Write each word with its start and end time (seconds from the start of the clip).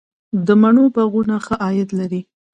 د 0.45 0.47
مڼو 0.61 0.85
باغونه 0.95 1.35
ښه 1.45 1.55
عاید 1.63 1.89
لري؟ 1.99 2.21